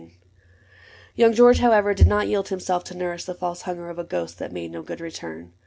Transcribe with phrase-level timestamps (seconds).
[1.13, 4.39] Young George, however, did not yield himself To nourish the false hunger of a ghost
[4.39, 5.53] That made no good return.